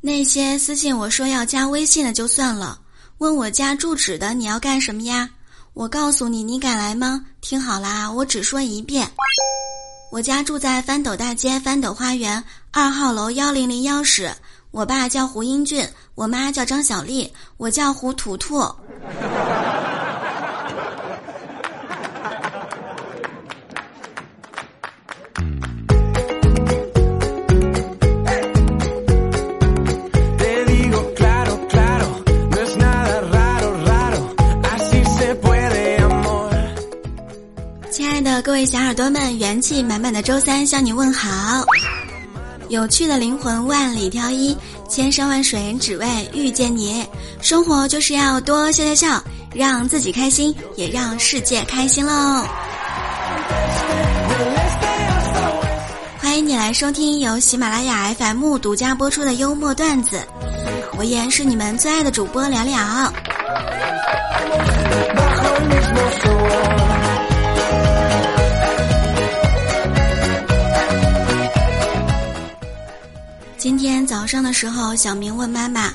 [0.00, 2.78] 那些私信我说要加微信的就算了，
[3.18, 5.28] 问我家住址的你要干什么呀？
[5.74, 7.26] 我告诉你，你敢来吗？
[7.40, 9.10] 听好啦，我只说一遍。
[10.12, 14.30] 我家住在翻斗大街翻斗花园二号楼幺零零幺室。
[14.70, 18.62] 我爸叫胡英俊，我妈叫张小丽，我叫胡图图。
[38.66, 41.64] 小耳朵们，元气满满的周三向你问好。
[42.68, 44.56] 有趣的灵魂万里挑一，
[44.88, 47.06] 千山万水只为遇见你。
[47.40, 49.22] 生活就是要多笑笑笑，
[49.54, 52.44] 让自己开心，也让世界开心喽。
[56.18, 60.20] 欢迎你来收听由喜马拉雅 FM 独家播出的幽默段子，
[60.98, 62.76] 我依然是你们最爱的主播聊聊。
[73.66, 75.92] 今天早上的时候，小明问妈妈：“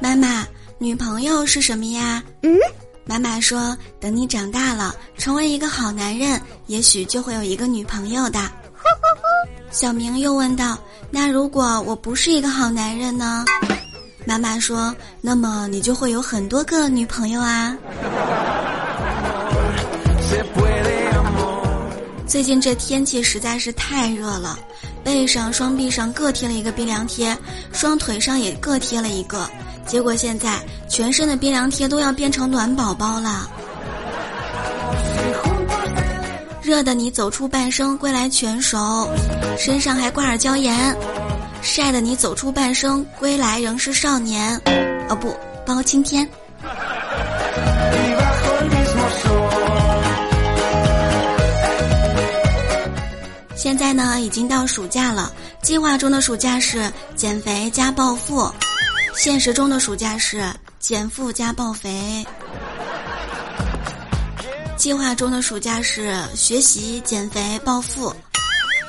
[0.00, 0.46] 妈妈，
[0.78, 2.56] 女朋友是什么呀？”嗯，
[3.04, 8.40] 妈妈说：“等你长大了，成为一个好男人，也许就会有一个女朋友的。
[9.70, 10.78] ”小明又问道
[11.12, 13.44] ：“那如果我不是一个好男人呢？”
[14.24, 17.76] 妈妈说：“那么你就会有很多个女朋友啊。
[22.26, 24.58] ”最近这天气实在是太热了。
[25.02, 27.36] 背上、双臂上各贴了一个冰凉贴，
[27.72, 29.48] 双腿上也各贴了一个。
[29.86, 33.50] 结果现在全身的冰凉贴都要变成暖宝宝了。
[36.62, 39.08] 热的你走出半生，归来全熟，
[39.58, 40.94] 身上还挂着椒盐；
[41.62, 44.56] 晒的你走出半生，归来仍是少年。
[45.08, 45.34] 哦不，
[45.66, 46.28] 包青天。
[53.62, 55.30] 现在呢，已经到暑假了。
[55.60, 58.50] 计划中的暑假是减肥加暴富，
[59.14, 60.42] 现实中的暑假是
[60.78, 62.24] 减负加暴肥。
[64.78, 68.16] 计划中的暑假是学习减肥暴富，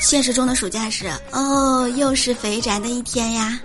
[0.00, 3.60] 现实中的暑假是哦，又是肥宅的一天呀。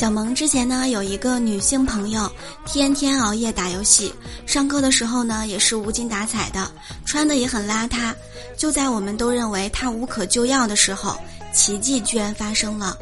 [0.00, 2.26] 小萌之前呢有一个女性朋友，
[2.64, 4.10] 天天熬夜打游戏，
[4.46, 6.70] 上课的时候呢也是无精打采的，
[7.04, 8.14] 穿的也很邋遢。
[8.56, 11.18] 就在我们都认为她无可救药的时候，
[11.52, 12.96] 奇迹居然发生了。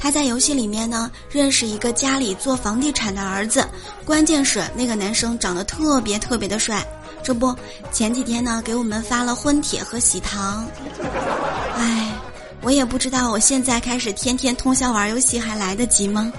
[0.00, 3.68] 她在游戏里面呢认识一个家里做房地产的儿子，
[4.06, 6.82] 关键是那个男生长得特别特别的帅。
[7.22, 7.54] 这不，
[7.92, 10.66] 前几天呢给我们发了婚帖和喜糖，
[11.76, 11.97] 唉。
[12.68, 16.30] 我也不知道，我现在开始天天通宵玩游戏还来得及吗？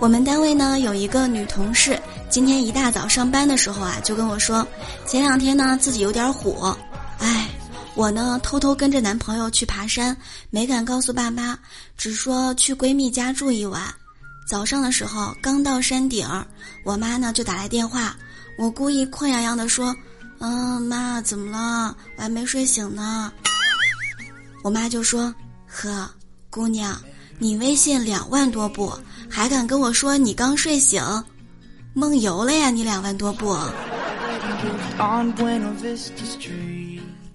[0.00, 1.96] 我们单位呢有一个女同事，
[2.28, 4.66] 今天一大早上班的时候啊，就跟我说，
[5.06, 6.76] 前两天呢自己有点火，
[7.20, 7.48] 哎，
[7.94, 10.16] 我呢偷偷跟着男朋友去爬山，
[10.50, 11.56] 没敢告诉爸妈，
[11.96, 13.80] 只说去闺蜜家住一晚。
[14.44, 16.26] 早上的时候刚到山顶，
[16.84, 18.16] 我妈呢就打来电话，
[18.58, 19.94] 我故意困洋洋的说。
[20.38, 21.96] 嗯，妈，怎么了？
[22.16, 23.32] 我还没睡醒呢。
[24.62, 25.34] 我妈就说
[25.66, 26.10] ：“呵，
[26.50, 27.00] 姑娘，
[27.38, 28.92] 你微信两万多步，
[29.30, 31.02] 还敢跟我说你刚睡醒？
[31.94, 32.70] 梦游了呀？
[32.70, 33.56] 你两万多步。”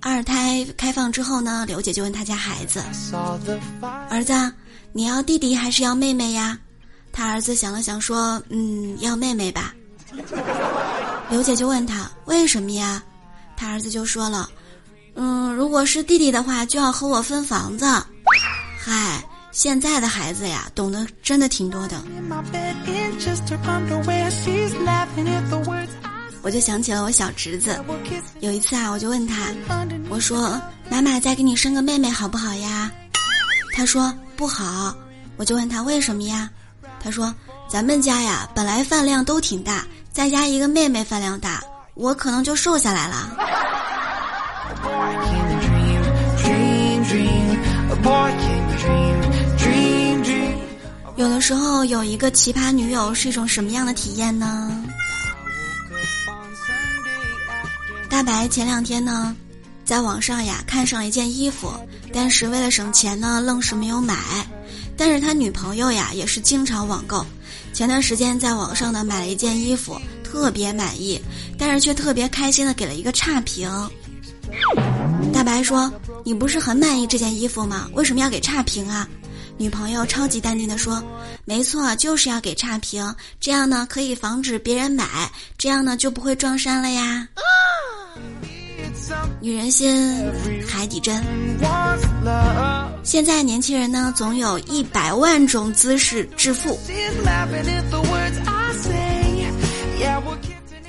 [0.01, 2.83] 二胎开放之后呢，刘姐就问她家孩子
[4.09, 4.33] ：“儿子，
[4.93, 6.57] 你要弟弟还是要妹妹呀？”
[7.13, 9.73] 他儿子想了想说：“嗯，要妹妹吧。”
[11.31, 13.01] 刘姐就问他为什么呀？
[13.55, 14.49] 他儿子就说了
[15.15, 17.85] ：“嗯，如果是弟弟的话，就要和我分房子。”
[18.77, 22.03] 嗨，现在的孩子呀，懂得真的挺多的。
[26.41, 27.79] 我就想起了我小侄子，
[28.41, 29.47] 有一次啊，我就问他，
[30.09, 30.61] 我说
[30.91, 32.91] ：“妈妈再给你生个妹妹好不好呀？”
[33.73, 34.93] 他说：“不好。”
[35.37, 36.49] 我就问他为什么呀？
[36.99, 37.33] 他说
[37.71, 41.63] ：“咱们家呀，本来饭量都挺大。”再加一个妹妹饭量大，
[41.93, 43.37] 我可能就瘦下来了。
[51.15, 54.83] 有的时候有一个奇葩女友是一种什么样的体验呢？
[58.09, 59.33] 大白前两天呢，
[59.85, 61.73] 在网上呀看上了一件衣服，
[62.13, 64.15] 但是为了省钱呢，愣是没有买。
[64.97, 67.25] 但是他女朋友呀也是经常网购。
[67.73, 71.19] 前段时间在网上呢买了一件衣服，特别满意，
[71.57, 73.69] 但是却特别开心的给了一个差评。
[75.33, 75.91] 大白说
[76.25, 77.89] ：“你不是很满意这件衣服吗？
[77.93, 79.07] 为什么要给差评啊？”
[79.57, 81.01] 女朋友超级淡定的说
[81.45, 87.27] ：“没错，就是要给差评，这样呢可以防止别人买，这样呢就不会撞衫了呀。”
[89.43, 90.23] 女人心，
[90.69, 91.19] 海底针。
[93.01, 96.79] 现在年轻人呢，总有一百万种姿势致富。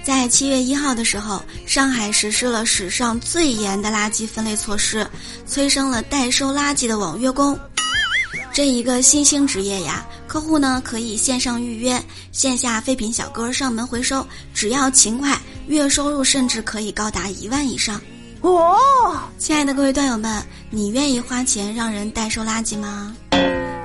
[0.03, 5.07] 在七月一号的时候，上海实施了史上最严的垃圾分类措施，
[5.47, 7.59] 催生了代收垃圾的网约工。
[8.53, 11.99] 这一个新兴职业呀，客户呢可以线上预约，
[12.33, 17.99] 线下废品小哥上门回收，只要勤快，月收入甚至可以高达一万以上。
[18.43, 23.17] 哦，亲爱的各位段友们，你愿意花钱让人代收垃圾吗？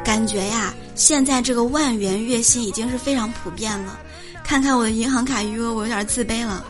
[0.03, 3.99] 感觉呀，现在这个万元月薪已经是非常普遍了。
[4.43, 6.65] 看看我的银行卡余额，我有点自卑了。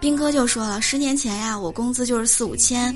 [0.00, 2.94] 兵哥就说了，十年前呀，我工资就是四五千，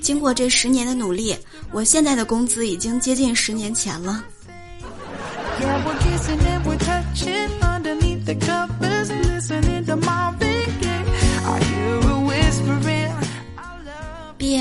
[0.00, 1.36] 经过这十年的努力，
[1.70, 4.24] 我现在的工资已经接近十年前了。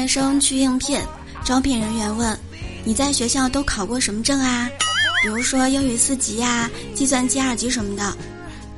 [0.09, 1.00] 生去应聘，
[1.45, 2.35] 招聘人员问
[2.83, 4.67] ：“你在学校都考过什么证啊？
[5.21, 8.17] 比如说英语四级呀、计算机二级什么的。”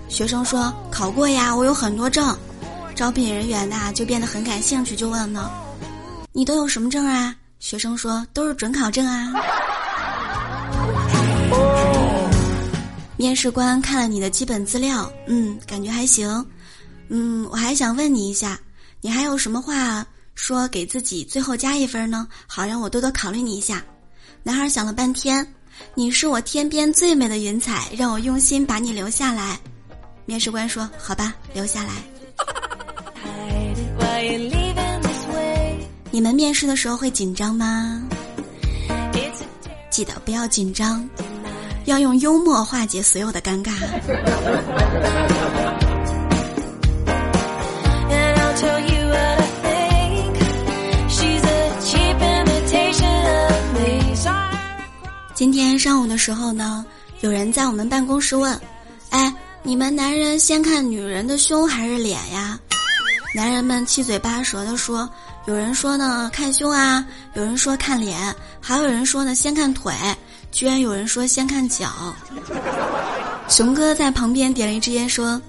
[0.10, 2.38] 学生说：“考过呀，我有很多证。”
[2.94, 5.50] 招聘人员呐就变得很感兴趣，就问呢
[6.34, 9.32] ：“你都有什么证啊？”学生说：“都是准考证啊。”
[13.16, 16.46] 面试官看了你的基本资料，嗯，感觉还行，
[17.08, 18.60] 嗯，我还想问你一下，
[19.00, 20.06] 你还有什么话？
[20.36, 23.84] 说给自己最后加一分呢，好让我多多考虑你一下。
[24.44, 25.46] 男孩想了半天，
[25.94, 29.60] 你是我天边最美的云彩，让我用心把你留下来。
[30.26, 31.92] 面试官说：“好吧，留下来。”
[36.12, 38.02] 你们面试的时候会紧张吗？
[39.90, 41.08] 记得不要紧张，
[41.84, 43.74] 要用幽默化解所有的尴尬。
[55.42, 56.86] 今天上午的时候呢，
[57.22, 58.62] 有人在我们办公室问
[59.10, 59.34] ：“哎，
[59.64, 62.60] 你们男人先看女人的胸还是脸呀？”
[63.34, 65.10] 男人们七嘴八舌的说
[65.50, 67.04] ：“有人说呢看胸啊，
[67.34, 68.16] 有人说看脸，
[68.62, 69.92] 还有人说呢先看腿，
[70.52, 71.90] 居然有人说先看脚。”
[73.50, 75.42] 熊哥在旁边点了一支烟说：“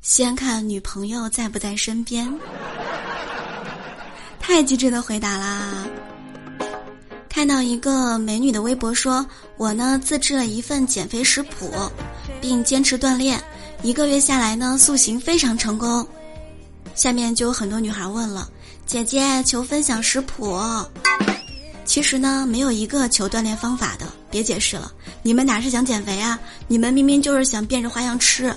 [0.00, 2.32] 先看女朋友在不在身边。”
[4.38, 5.84] 太机智的回答啦！
[7.34, 9.26] 看到一个美女的微博说
[9.58, 11.68] ：“我呢自制了一份减肥食谱，
[12.40, 13.42] 并坚持锻炼，
[13.82, 16.06] 一个月下来呢塑形非常成功。”
[16.94, 18.48] 下面就有很多女孩问了
[18.86, 20.56] ：“姐姐，求分享食谱。”
[21.84, 24.92] 其实呢，没有一个求锻炼方法的，别解释了，
[25.24, 26.38] 你们哪是想减肥啊？
[26.68, 28.54] 你们明明就是想变着花样吃。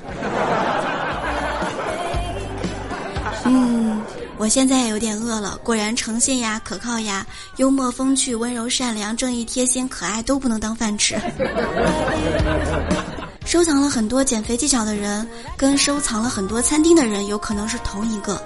[4.37, 7.25] 我现在也有点饿了，果然诚信呀、可靠呀、
[7.55, 11.19] 幽默风趣、温柔善良、正义贴心、可爱都不能当饭吃。
[13.45, 18.39] 收藏了很多减肥技巧的人，跟收藏了很多餐厅的人有可能是同一个。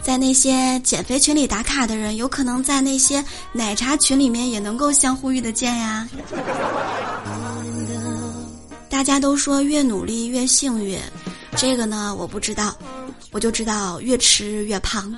[0.00, 3.22] 在那些减肥群里打卡的人，有可能在那些
[3.52, 6.08] 奶茶群里面也能够相互遇得见呀。
[8.88, 10.98] 大家都说越努力越幸运，
[11.56, 12.74] 这个呢我不知道。
[13.30, 15.14] 我就知道越吃越胖。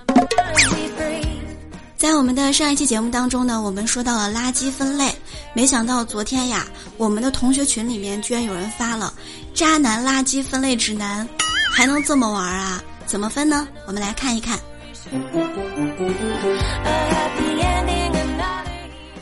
[1.97, 5.13] 在我们的上一期节目当中呢，我们说到了垃圾分类，
[5.53, 6.65] 没想到昨天呀，
[6.97, 9.13] 我们的同学群里面居然有人发了
[9.59, 11.27] 《渣男垃圾分类指南》，
[11.75, 12.83] 还能这么玩啊？
[13.05, 13.67] 怎么分呢？
[13.87, 14.59] 我们来看一看。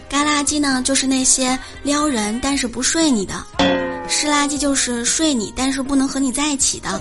[0.09, 3.35] 干垃圾呢，就是那些撩人但是不睡你的。
[4.09, 7.01] 湿垃圾就是睡你，但是不能和你在一起的。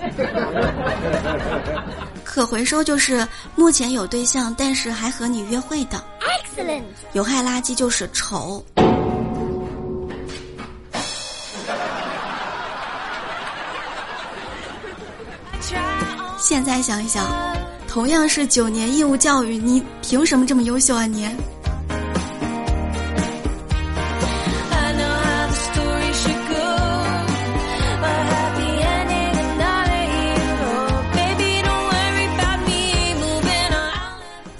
[2.23, 6.03] 可回收就是目前有对象，但是还和你约会的。
[6.19, 6.83] Excellent。
[7.13, 8.65] 有害垃圾就是丑。
[16.37, 17.25] 现在想一想，
[17.87, 21.27] 同样是九年义务教育，你凭什么这么优秀啊你？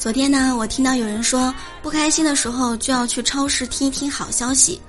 [0.05, 4.79] 昨天呢，我听到有人说不开心的时候就要去超市听一听好消息，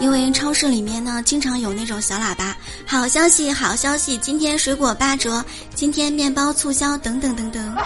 [0.00, 2.56] 因为超市里面呢经常有那种小喇叭，
[2.86, 5.44] 好消息，好消息，今天水果八折，
[5.74, 7.76] 今天面包促销，等等等等。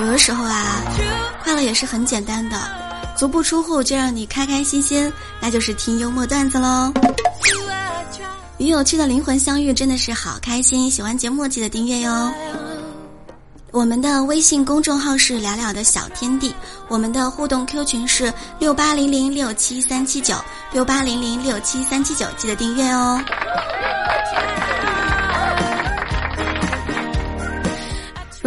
[0.00, 0.82] 有的时候啊，
[1.44, 2.58] 快乐也是很简单的，
[3.16, 6.92] 足不出户就让你开开心心，那就是听幽默段子喽。
[8.56, 10.90] 与有趣的灵魂相遇，真的是好开心！
[10.90, 12.32] 喜欢节目记得订阅哟。
[13.70, 16.54] 我们的微信公众号是了了的小天地，
[16.88, 20.34] 我们的互动 Q 群是六八零零六七三七九
[20.72, 23.22] 六八零零六七三七九，记得订阅哦。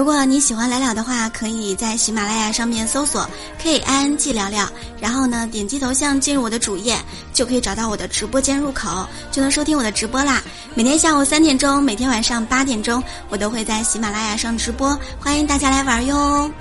[0.02, 3.30] 如果你喜欢聊聊的话，可以在喜马拉雅上面搜索
[3.60, 4.68] K I N G 聊聊，
[5.00, 6.98] 然后呢点击头像进入我的主页，
[7.36, 10.42] 就可以找到我的直播间入口，就能收听我的直播啦。
[10.74, 16.52] 每天下午三点钟，每天晚上八点钟，我都会在喜马拉雅上直播，欢迎大家来玩哟。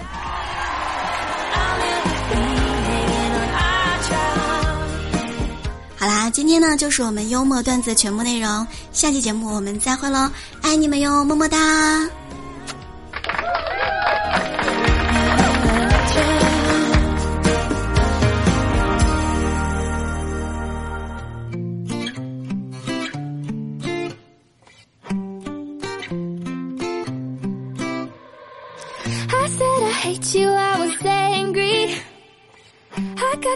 [5.96, 10.30] 好啦，今天呢就是我们幽默段子的全部内容，下期节目我们再会喽，
[10.60, 12.06] 爱你们哟，么么哒。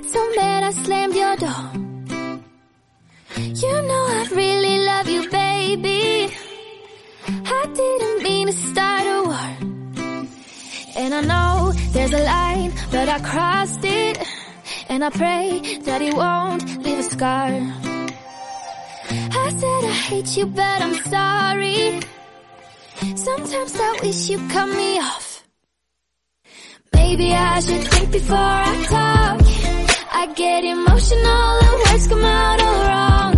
[0.05, 1.65] Got so mad I slammed your door.
[3.37, 6.35] You know I really love you, baby.
[7.27, 9.51] I didn't mean to start a war.
[10.97, 14.19] And I know there's a line, but I crossed it.
[14.89, 17.51] And I pray that it won't leave a scar.
[19.43, 22.01] I said I hate you, but I'm sorry.
[23.17, 25.45] Sometimes I wish you cut me off.
[26.93, 29.44] Maybe I should think before I talk
[30.35, 33.35] get emotional and words come out all wrong.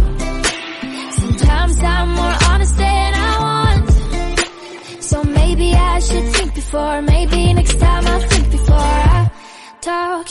[1.12, 5.02] Sometimes I'm more honest than I want.
[5.02, 9.30] So maybe I should think before Maybe next time I'll think before I
[9.80, 10.28] talk.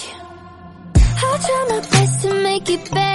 [1.24, 3.15] I'll try my best to make it better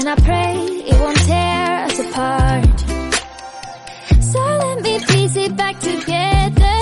[0.00, 0.56] And I pray
[0.88, 2.80] it won't tear us apart.
[4.22, 6.78] So let me piece it back together.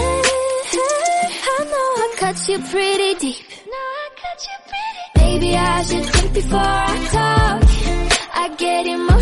[1.52, 3.44] I know I cut you pretty deep.
[5.16, 7.62] Maybe I should think before I talk.
[8.34, 9.17] I get emotional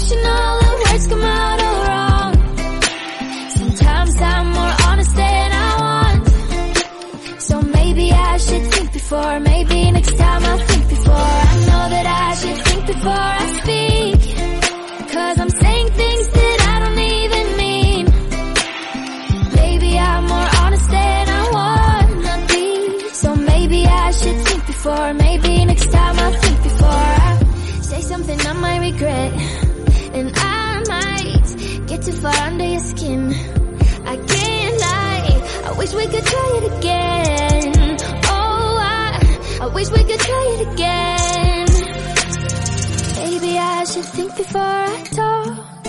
[25.65, 27.43] Next time I'll think before I
[27.81, 29.33] say something I might regret.
[30.13, 33.33] And I might get too far under your skin.
[34.05, 35.17] I can't lie
[35.67, 37.97] I wish we could try it again.
[38.25, 41.67] Oh, I, I wish we could try it again.
[43.17, 45.87] Maybe I should think before I talk.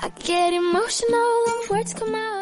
[0.00, 2.39] I get emotional and words come out